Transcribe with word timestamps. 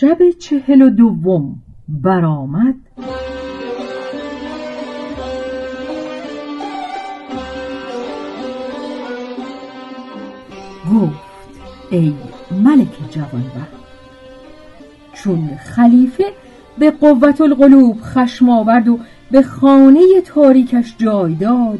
شب 0.00 0.30
چهل 0.30 0.82
و 0.82 0.90
دوم 0.90 1.62
برآمد. 1.88 2.74
گفت 10.92 11.18
ای 11.90 12.14
ملک 12.50 13.10
جوانبخت 13.10 13.78
چون 15.12 15.56
خلیفه 15.56 16.24
به 16.78 16.90
قوت 16.90 17.40
القلوب 17.40 18.00
خشم 18.02 18.48
آورد 18.48 18.88
و 18.88 18.98
به 19.30 19.42
خانه 19.42 20.00
تاریکش 20.26 20.96
جای 20.98 21.34
داد 21.34 21.78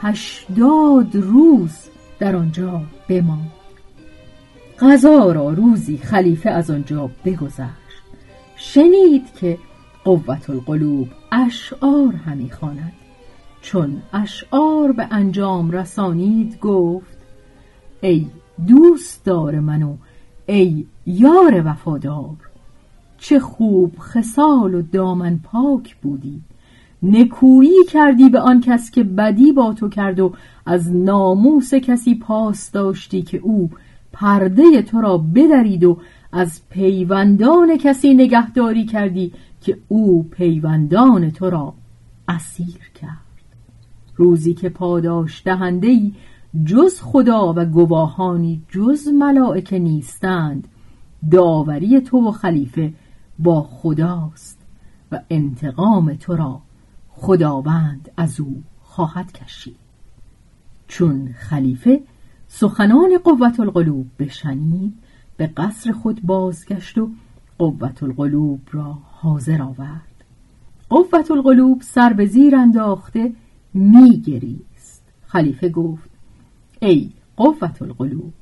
هشتاد 0.00 1.14
روز 1.14 1.72
در 2.18 2.36
آنجا 2.36 2.82
بماند. 3.08 3.63
غذا 4.84 5.32
را 5.32 5.50
روزی 5.50 5.98
خلیفه 5.98 6.50
از 6.50 6.70
آنجا 6.70 7.10
بگذشت. 7.24 7.84
شنید 8.56 9.34
که 9.34 9.58
قوت 10.04 10.50
القلوب 10.50 11.08
اشعار 11.32 12.14
همی 12.14 12.50
خواند. 12.50 12.92
چون 13.62 14.02
اشعار 14.12 14.92
به 14.92 15.06
انجام 15.10 15.70
رسانید 15.70 16.60
گفت 16.60 17.18
ای 18.00 18.26
دوستدار 18.66 19.60
من 19.60 19.82
و 19.82 19.96
ای 20.46 20.86
یار 21.06 21.62
وفادار 21.66 22.36
چه 23.18 23.40
خوب 23.40 23.96
خصال 24.00 24.74
و 24.74 24.82
دامن 24.82 25.40
پاک 25.44 25.96
بودی. 25.96 26.40
نکویی 27.02 27.84
کردی 27.88 28.28
به 28.28 28.40
آن 28.40 28.60
کس 28.60 28.90
که 28.90 29.04
بدی 29.04 29.52
با 29.52 29.72
تو 29.72 29.88
کرد 29.88 30.20
و 30.20 30.32
از 30.66 30.96
ناموس 30.96 31.74
کسی 31.74 32.14
پاس 32.14 32.70
داشتی 32.70 33.22
که 33.22 33.38
او 33.38 33.70
پرده 34.14 34.82
تو 34.82 35.00
را 35.00 35.18
بدرید 35.18 35.84
و 35.84 35.98
از 36.32 36.60
پیوندان 36.70 37.76
کسی 37.76 38.14
نگهداری 38.14 38.84
کردی 38.84 39.32
که 39.60 39.78
او 39.88 40.22
پیوندان 40.22 41.30
تو 41.30 41.50
را 41.50 41.74
اسیر 42.28 42.90
کرد. 42.94 43.18
روزی 44.16 44.54
که 44.54 44.68
پاداش 44.68 45.42
دهنده 45.44 46.12
جز 46.64 47.00
خدا 47.00 47.54
و 47.56 47.64
گواهانی 47.64 48.62
جز 48.68 49.08
ملائکه 49.08 49.78
نیستند 49.78 50.68
داوری 51.30 52.00
تو 52.00 52.28
و 52.28 52.30
خلیفه 52.30 52.92
با 53.38 53.62
خداست 53.62 54.58
و 55.12 55.20
انتقام 55.30 56.14
تو 56.14 56.36
را 56.36 56.60
خداوند 57.08 58.10
از 58.16 58.40
او 58.40 58.62
خواهد 58.82 59.32
کشید. 59.32 59.76
چون 60.88 61.34
خلیفه 61.38 62.00
سخنان 62.56 63.18
قوت 63.24 63.60
القلوب 63.60 64.06
بشنید 64.18 64.92
به 65.36 65.46
قصر 65.46 65.92
خود 65.92 66.22
بازگشت 66.22 66.98
و 66.98 67.10
قوت 67.58 68.02
القلوب 68.02 68.60
را 68.72 68.98
حاضر 69.12 69.62
آورد. 69.62 70.24
قوت 70.90 71.30
القلوب 71.30 71.82
سر 71.82 72.12
به 72.12 72.26
زیر 72.26 72.56
انداخته 72.56 73.32
میگریست. 73.74 75.02
خلیفه 75.26 75.68
گفت 75.68 76.10
ای 76.82 77.10
قوت 77.36 77.82
القلوب 77.82 78.32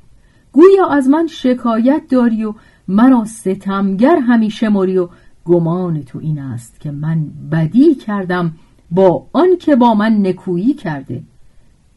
گویا 0.53 0.87
از 0.87 1.09
من 1.09 1.27
شکایت 1.27 2.03
داری 2.09 2.45
و 2.45 2.55
مرا 2.89 3.25
ستمگر 3.25 4.17
همیشه 4.17 4.69
مری 4.69 4.99
و 4.99 5.09
گمان 5.45 6.03
تو 6.03 6.19
این 6.19 6.39
است 6.39 6.81
که 6.81 6.91
من 6.91 7.25
بدی 7.53 7.95
کردم 7.95 8.53
با 8.91 9.27
آنکه 9.33 9.77
با 9.77 9.95
من 9.95 10.27
نکویی 10.27 10.75
کرده. 10.75 11.23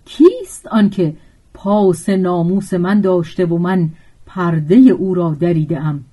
کیست 0.05 0.67
آنکه 0.67 1.15
پاس 1.65 2.09
ناموس 2.09 2.73
من 2.73 3.01
داشته 3.01 3.45
و 3.45 3.57
من 3.57 3.89
پرده 4.25 4.75
او 4.75 5.13
را 5.13 5.33
دریده 5.39 5.79
ام 5.79 6.03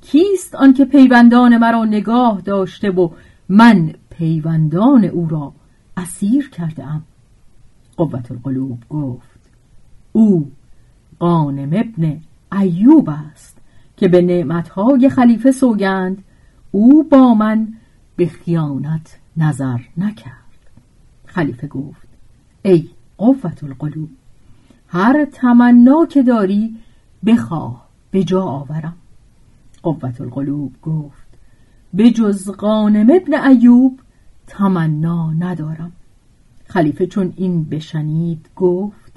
کیست 0.00 0.54
آنکه 0.54 0.84
پیوندان 0.84 1.56
مرا 1.56 1.84
نگاه 1.84 2.40
داشته 2.40 2.90
و 2.90 3.08
من 3.48 3.92
پیوندان 4.10 5.04
او 5.04 5.28
را 5.28 5.52
اسیر 5.96 6.50
کرده 6.50 6.84
ام 6.84 7.02
قوت 7.96 8.32
القلوب 8.32 8.78
گفت 8.90 9.40
او 10.12 10.52
قانم 11.18 11.70
ابن 11.72 12.20
ایوب 12.60 13.10
است 13.10 13.56
که 13.96 14.08
به 14.08 14.22
نعمتهای 14.22 15.08
خلیفه 15.08 15.52
سوگند 15.52 16.24
او 16.70 17.04
با 17.04 17.34
من 17.34 17.68
به 18.16 18.26
خیانت 18.26 19.18
نظر 19.36 19.78
نکرد. 19.96 20.70
خلیفه 21.26 21.66
گفت 21.66 22.08
ای 22.62 22.88
قوت 23.18 23.64
القلوب 23.64 24.10
هر 24.94 25.24
تمنا 25.24 26.06
که 26.06 26.22
داری 26.22 26.76
بخواه 27.26 27.88
به 28.10 28.24
جا 28.24 28.42
آورم. 28.42 28.96
قوت 29.82 30.20
القلوب 30.20 30.74
گفت 30.82 31.28
به 31.94 32.10
جز 32.10 32.50
قانم 32.50 33.06
ابن 33.10 33.34
ایوب 33.34 34.00
تمنا 34.46 35.32
ندارم. 35.32 35.92
خلیفه 36.66 37.06
چون 37.06 37.32
این 37.36 37.64
بشنید 37.64 38.48
گفت 38.56 39.12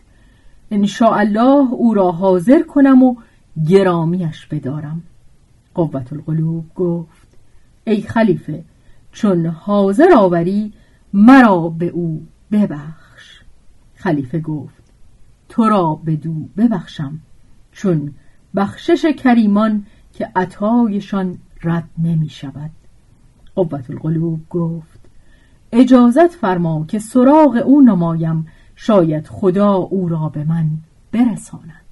ان 0.72 0.88
الله 1.02 1.74
او 1.74 1.94
را 1.94 2.12
حاضر 2.12 2.64
کنم 2.64 3.04
و 3.04 3.16
گرامیش 3.68 4.46
بدارم. 4.46 5.04
قوت 5.74 6.14
القلوب 6.14 6.74
گفت 6.76 7.28
ای 7.88 8.02
خلیفه 8.02 8.64
چون 9.12 9.46
حاضر 9.46 10.14
آوری 10.18 10.74
مرا 11.14 11.70
به 11.70 11.88
او 11.88 12.28
ببخش. 12.52 13.42
خلیفه 13.96 14.40
گفت 14.40 14.85
تو 15.56 15.70
را 15.70 16.00
بدو 16.06 16.34
ببخشم 16.58 17.20
چون 17.72 18.14
بخشش 18.56 19.06
کریمان 19.06 19.86
که 20.14 20.32
عطایشان 20.36 21.38
رد 21.64 21.90
نمی 21.98 22.30
شود. 22.30 22.72
قوت 23.56 23.90
القلوب 23.90 24.50
گفت 24.50 25.00
اجازت 25.72 26.28
فرما 26.28 26.86
که 26.86 27.00
سراغ 27.00 27.62
او 27.66 27.82
نمایم 27.82 28.48
شاید 28.76 29.28
خدا 29.28 29.74
او 29.74 30.10
را 30.10 30.30
به 30.30 30.44
من 30.44 30.70
برساند. 31.12 31.86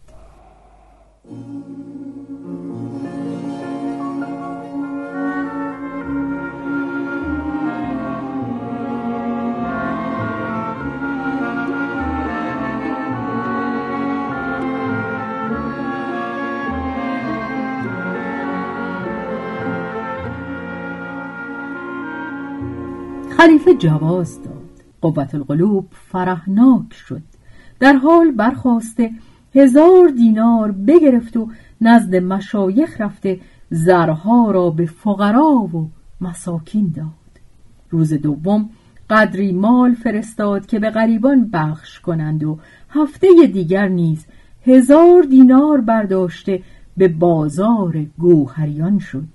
خلیفه 23.37 23.73
جواز 23.73 24.43
داد. 24.43 24.63
قوت 25.01 25.35
القلوب 25.35 25.87
فرهناک 25.91 26.93
شد. 26.93 27.21
در 27.79 27.93
حال 27.93 28.31
برخواسته 28.31 29.11
هزار 29.55 30.07
دینار 30.07 30.71
بگرفت 30.71 31.37
و 31.37 31.47
نزد 31.81 32.15
مشایخ 32.15 33.01
رفته 33.01 33.39
زرها 33.69 34.51
را 34.51 34.69
به 34.69 34.85
فقرا 34.85 35.49
و 35.51 35.89
مساکین 36.21 36.93
داد. 36.95 37.41
روز 37.89 38.13
دوم 38.13 38.69
قدری 39.09 39.51
مال 39.51 39.93
فرستاد 39.93 40.65
که 40.65 40.79
به 40.79 40.89
غریبان 40.89 41.49
بخش 41.53 41.99
کنند 41.99 42.43
و 42.43 42.59
هفته 42.89 43.27
دیگر 43.53 43.87
نیز 43.87 44.25
هزار 44.65 45.23
دینار 45.23 45.81
برداشته 45.81 46.63
به 46.97 47.07
بازار 47.07 48.05
گوهریان 48.17 48.99
شد. 48.99 49.27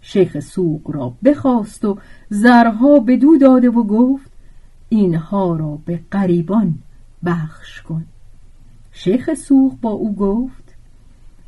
شیخ 0.00 0.40
سوق 0.40 0.90
را 0.90 1.14
بخواست 1.24 1.84
و 1.84 1.98
زرها 2.28 2.98
به 2.98 3.16
دو 3.16 3.38
داده 3.38 3.70
و 3.70 3.84
گفت 3.84 4.30
اینها 4.88 5.56
را 5.56 5.78
به 5.84 6.00
غریبان 6.12 6.74
بخش 7.24 7.82
کن. 7.82 8.04
شیخ 8.92 9.34
سوق 9.34 9.74
با 9.80 9.90
او 9.90 10.14
گفت 10.14 10.74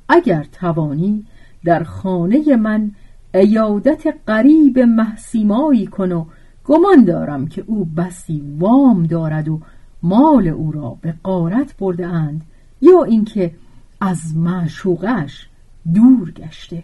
اگر 0.08 0.44
توانی 0.52 1.24
در 1.64 1.82
خانه 1.82 2.56
من 2.56 2.90
ایادت 3.34 4.14
قریب 4.26 4.78
محسیمایی 4.78 5.86
کن 5.86 6.12
و 6.12 6.24
گمان 6.64 7.04
دارم 7.04 7.46
که 7.46 7.64
او 7.66 7.84
بسی 7.84 8.56
وام 8.58 9.06
دارد 9.06 9.48
و 9.48 9.60
مال 10.02 10.48
او 10.48 10.72
را 10.72 10.98
به 11.00 11.14
قارت 11.22 11.76
برده 11.78 12.06
اند 12.06 12.42
یا 12.80 13.02
اینکه 13.02 13.54
از 14.00 14.36
معشوقش 14.36 15.48
دور 15.94 16.30
گشته. 16.30 16.82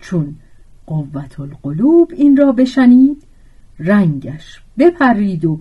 چون 0.00 0.36
قوت 0.86 1.40
القلوب 1.40 2.12
این 2.16 2.36
را 2.36 2.52
بشنید. 2.52 3.22
رنگش 3.78 4.62
بپرید 4.78 5.44
و 5.44 5.60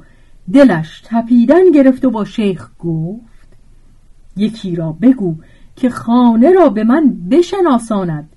دلش 0.54 1.02
تپیدن 1.06 1.72
گرفت 1.72 2.06
و 2.06 2.12
با 2.12 2.26
شیخ 2.26 2.70
گفت 2.80 3.58
یکی 4.38 4.76
را 4.76 4.92
بگو 4.92 5.36
که 5.76 5.90
خانه 5.90 6.52
را 6.52 6.70
به 6.70 6.84
من 6.84 7.18
بشناساند. 7.32 8.30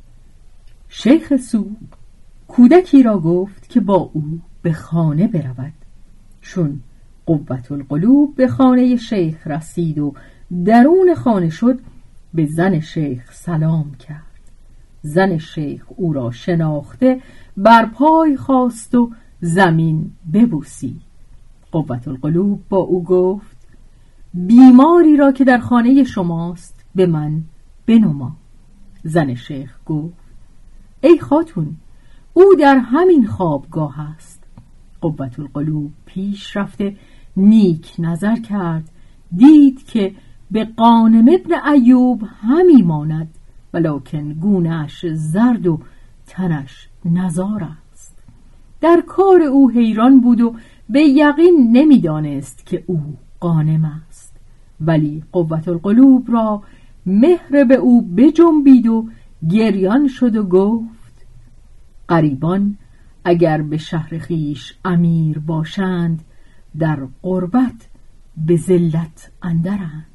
شیخ 0.89 1.37
سو 1.37 1.71
کودکی 2.49 3.03
را 3.03 3.19
گفت 3.19 3.69
که 3.69 3.81
با 3.81 4.11
او 4.13 4.41
به 4.63 4.73
خانه 4.73 5.29
برود. 5.29 5.73
چون 6.41 6.81
قوت 7.27 7.73
القلوب 7.73 8.37
به 8.37 8.49
خانه 8.49 8.97
شیخ 8.97 9.47
رسید 9.47 9.99
و 9.99 10.15
درون 10.65 11.15
خانه 11.15 11.51
شد 11.51 11.81
به 12.35 12.47
زن 12.47 12.81
شیخ 12.81 13.33
سلام 13.33 13.95
کرد. 13.95 14.28
زن 15.09 15.39
شیخ 15.39 15.85
او 15.97 16.13
را 16.13 16.31
شناخته 16.31 17.21
بر 17.57 17.87
پای 17.87 18.37
خواست 18.37 18.95
و 18.95 19.11
زمین 19.41 20.11
ببوسید 20.33 21.01
قوت 21.73 22.09
القلوب 22.09 22.63
با 22.69 22.77
او 22.77 23.05
گفت 23.05 23.57
بیماری 24.35 25.17
را 25.17 25.33
که 25.33 25.45
در 25.45 25.59
خانه 25.59 26.05
شماست 26.05 26.85
به 26.95 27.07
من 27.07 27.43
بنما. 27.87 28.37
زن 29.05 29.35
شیخ 29.35 29.79
گفت 29.87 30.29
ای 31.01 31.19
خاتون 31.19 31.77
او 32.33 32.45
در 32.61 32.79
همین 32.79 33.27
خوابگاه 33.27 34.01
است. 34.01 34.45
قوت 35.01 35.41
القلوب 35.41 35.93
پیش 36.07 36.57
رفته 36.57 36.97
نیک 37.37 37.95
نظر 37.99 38.37
کرد 38.37 38.91
دید 39.37 39.87
که 39.87 40.15
به 40.51 40.65
قانم 40.65 41.29
ابن 41.29 41.73
ایوب 41.73 42.23
همی 42.41 42.83
ماند. 42.83 43.38
ولکن 43.79 44.33
گونهش 44.33 45.07
زرد 45.07 45.67
و 45.67 45.81
تنش 46.27 46.89
نزار 47.05 47.69
است. 47.93 48.19
در 48.81 49.03
کار 49.07 49.43
او 49.43 49.71
حیران 49.71 50.21
بود 50.21 50.41
و 50.41 50.55
به 50.89 51.01
یقین 51.01 51.69
نمی‌دانست 51.73 52.67
که 52.67 52.85
او 52.87 53.17
قانم 53.41 53.85
است. 54.09 54.37
ولی 54.81 55.25
قوت 55.33 55.69
القلوب 55.69 56.33
را 56.33 56.63
مهر 57.07 57.65
به 57.65 57.75
او 57.75 58.03
بجنبید 58.03 58.87
و 58.87 59.09
گریان 59.51 60.09
شد 60.09 60.37
و 60.37 60.43
گفت 60.43 61.27
قریبان 62.09 62.77
اگر 63.25 63.63
به 63.63 63.77
شهر 63.77 64.19
خیش 64.19 64.75
امیر 64.85 65.39
باشند 65.39 66.25
در 66.79 66.99
قربت 67.23 67.89
به 68.47 68.57
ذلت 68.57 69.31
اندرند 69.43 70.07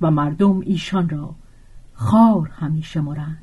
و 0.00 0.10
مردم 0.10 0.60
ایشان 0.60 1.08
را 1.08 1.34
خار 1.94 2.50
همیشه 2.54 3.00
مرند. 3.00 3.42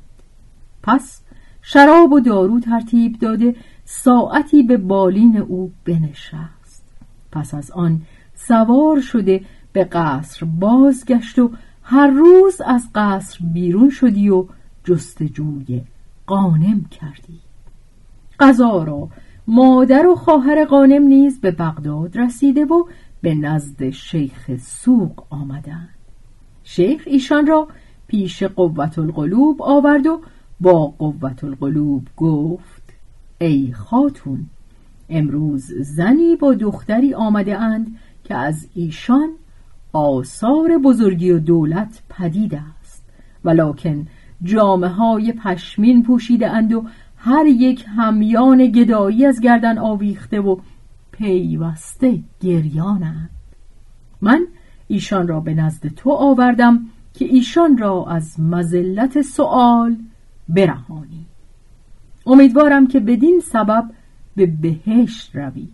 پس 0.84 1.22
شراب 1.62 2.12
و 2.14 2.20
دارو 2.20 2.60
ترتیب 2.60 3.20
داده 3.20 3.56
ساعتی 3.86 4.64
به 4.64 4.78
بالین 4.78 5.38
او 5.38 5.72
بنشست. 5.86 6.84
پس 7.32 7.54
از 7.54 7.72
آن 7.72 8.02
سوار 8.36 9.02
شده 9.02 9.46
به 9.74 9.84
قصر 9.84 10.46
بازگشت 10.46 11.40
و 11.40 11.52
هر 11.84 12.08
روز 12.08 12.62
از 12.66 12.90
قصر 12.96 13.40
بیرون 13.54 13.90
شدی 13.90 14.30
و 14.30 14.46
جستجوی 14.84 15.82
قانم 16.28 16.86
کردی. 16.92 17.40
قضا 18.40 18.84
را 18.84 19.10
مادر 19.48 20.08
و 20.08 20.16
خواهر 20.16 20.66
قانم 20.66 21.04
نیز 21.04 21.42
به 21.42 21.52
بغداد 21.52 22.18
رسیده 22.18 22.66
و 22.66 22.84
به 23.22 23.36
نزد 23.36 23.90
شیخ 23.90 24.58
سوق 24.58 25.24
آمدند. 25.30 25.90
شیخ 26.64 27.04
ایشان 27.06 27.48
را 27.48 27.68
پیش 28.08 28.44
قوت 28.44 29.00
القلوب 29.00 29.62
آورد 29.62 30.08
و 30.08 30.22
با 30.60 30.88
قوت 30.88 31.44
القلوب 31.44 32.08
گفت 32.18 32.94
ای 33.42 33.74
خاتون 33.74 34.46
امروز 35.10 35.72
زنی 35.82 36.36
با 36.36 36.54
دختری 36.54 37.14
آمده 37.14 37.58
اند 37.58 37.88
که 38.24 38.36
از 38.36 38.68
ایشان 38.74 39.30
آثار 39.94 40.78
بزرگی 40.78 41.32
و 41.32 41.40
دولت 41.40 42.02
پدید 42.10 42.56
است 42.56 43.04
ولکن 43.46 44.08
جامعه 44.44 44.90
های 44.90 45.34
پشمین 45.34 46.04
پوشیده 46.04 46.50
اند 46.50 46.74
و 46.74 46.84
هر 47.18 47.46
یک 47.46 47.86
همیان 47.98 48.72
گدایی 48.72 49.26
از 49.26 49.40
گردن 49.40 49.78
آویخته 49.78 50.40
و 50.42 50.58
پیوسته 51.12 52.20
گریانند. 52.40 53.30
من 54.22 54.48
ایشان 54.88 55.28
را 55.28 55.40
به 55.40 55.54
نزد 55.54 55.88
تو 55.88 56.12
آوردم 56.12 56.86
که 57.14 57.26
ایشان 57.26 57.78
را 57.78 58.06
از 58.06 58.40
مزلت 58.40 59.22
سؤال 59.22 59.98
برهانی. 60.50 61.26
امیدوارم 62.26 62.88
که 62.88 63.00
بدین 63.00 63.40
سبب 63.40 63.92
به 64.36 64.46
بهشت 64.46 65.36
روی 65.36 65.68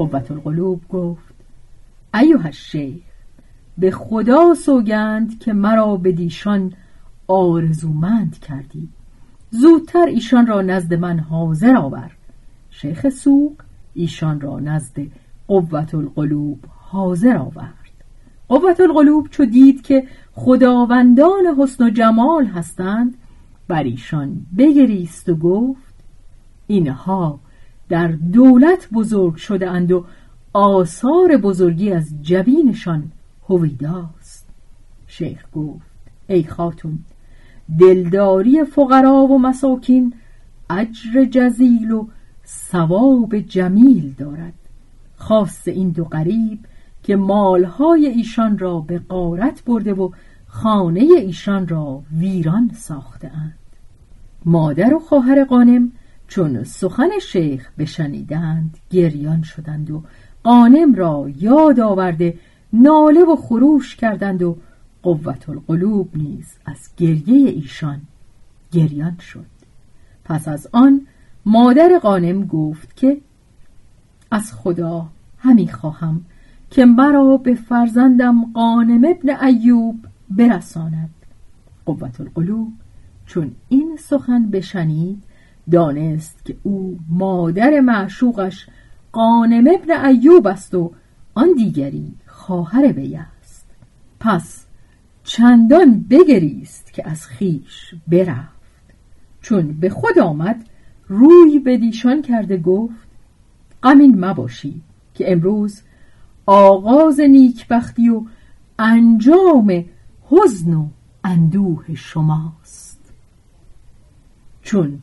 قوت 0.00 0.30
القلوب 0.30 0.88
گفت 0.88 1.34
ایوه 2.14 2.46
الشیخ 2.46 3.02
به 3.78 3.90
خدا 3.90 4.54
سوگند 4.54 5.38
که 5.38 5.52
مرا 5.52 5.96
به 5.96 6.12
دیشان 6.12 6.72
آرزومند 7.28 8.38
کردی. 8.38 8.88
زودتر 9.50 10.06
ایشان 10.06 10.46
را 10.46 10.62
نزد 10.62 10.94
من 10.94 11.18
حاضر 11.18 11.76
آور. 11.76 12.10
شیخ 12.70 13.08
سوق 13.08 13.52
ایشان 13.94 14.40
را 14.40 14.60
نزد 14.60 14.96
قوت 15.48 15.94
القلوب 15.94 16.58
حاضر 16.68 17.36
آورد. 17.36 17.90
قوت 18.48 18.80
القلوب 18.80 19.28
چو 19.28 19.44
دید 19.44 19.82
که 19.82 20.06
خداوندان 20.32 21.46
حسن 21.58 21.84
و 21.84 21.90
جمال 21.90 22.46
هستند 22.46 23.14
بر 23.68 23.82
ایشان 23.82 24.46
بگریست 24.58 25.28
و 25.28 25.34
گفت 25.34 25.94
اینها 26.66 27.40
در 27.90 28.08
دولت 28.08 28.88
بزرگ 28.92 29.36
شده 29.36 29.70
اند 29.70 29.92
و 29.92 30.04
آثار 30.52 31.36
بزرگی 31.36 31.92
از 31.92 32.22
جبینشان 32.22 33.10
هویداست. 33.48 34.46
شیخ 35.06 35.44
گفت 35.54 35.90
ای 36.26 36.44
خاتون 36.44 36.98
دلداری 37.78 38.64
فقرا 38.64 39.14
و 39.14 39.38
مساکین 39.38 40.14
اجر 40.70 41.24
جزیل 41.24 41.90
و 41.90 42.06
ثواب 42.46 43.38
جمیل 43.38 44.14
دارد. 44.18 44.54
خاص 45.16 45.68
این 45.68 45.90
دو 45.90 46.04
غریب 46.04 46.58
که 47.02 47.16
مالهای 47.16 48.06
ایشان 48.06 48.58
را 48.58 48.80
به 48.80 48.98
قارت 48.98 49.64
برده 49.64 49.94
و 49.94 50.10
خانه 50.46 51.00
ایشان 51.00 51.68
را 51.68 52.02
ویران 52.18 52.70
ساخته 52.74 53.30
اند 53.34 53.54
مادر 54.44 54.94
و 54.94 54.98
خواهر 54.98 55.44
قانم 55.44 55.92
چون 56.30 56.64
سخن 56.64 57.08
شیخ 57.22 57.70
بشنیدند 57.78 58.78
گریان 58.90 59.42
شدند 59.42 59.90
و 59.90 60.02
قانم 60.42 60.94
را 60.94 61.30
یاد 61.36 61.80
آورده 61.80 62.38
ناله 62.72 63.24
و 63.24 63.36
خروش 63.36 63.96
کردند 63.96 64.42
و 64.42 64.56
قوت 65.02 65.48
القلوب 65.48 66.16
نیز 66.16 66.46
از 66.66 66.88
گریه 66.96 67.50
ایشان 67.50 68.00
گریان 68.72 69.16
شد. 69.18 69.46
پس 70.24 70.48
از 70.48 70.68
آن 70.72 71.06
مادر 71.46 71.98
قانم 72.02 72.46
گفت 72.46 72.96
که 72.96 73.20
از 74.30 74.52
خدا 74.52 75.08
همی 75.38 75.68
خواهم 75.68 76.24
که 76.70 76.84
مرا 76.84 77.36
به 77.36 77.54
فرزندم 77.54 78.52
قانم 78.52 79.04
ابن 79.04 79.44
ایوب 79.44 80.06
برساند. 80.30 81.10
قوت 81.86 82.20
القلوب 82.20 82.72
چون 83.26 83.52
این 83.68 83.96
سخن 84.00 84.50
بشنید 84.50 85.29
دانست 85.70 86.44
که 86.44 86.56
او 86.62 86.98
مادر 87.08 87.80
معشوقش 87.80 88.66
قانم 89.12 89.64
ابن 89.74 90.04
ایوب 90.04 90.46
است 90.46 90.74
و 90.74 90.92
آن 91.34 91.52
دیگری 91.56 92.14
خواهر 92.26 92.92
وی 92.92 93.16
است. 93.16 93.66
پس 94.20 94.66
چندان 95.24 96.04
بگریست 96.10 96.92
که 96.92 97.08
از 97.08 97.26
خیش 97.26 97.94
برفت. 98.08 98.60
چون 99.40 99.72
به 99.72 99.90
خود 99.90 100.18
آمد 100.18 100.64
روی 101.08 101.58
به 101.58 101.76
دیشان 101.76 102.22
کرده 102.22 102.56
گفت 102.56 103.08
غمین 103.82 104.24
مباشید 104.24 104.82
که 105.14 105.32
امروز 105.32 105.82
آغاز 106.46 107.20
نیکبختی 107.20 108.08
و 108.08 108.22
انجام 108.78 109.84
حزن 110.30 110.74
و 110.74 110.88
اندوه 111.24 111.94
شماست. 111.94 113.12
چون 114.62 115.02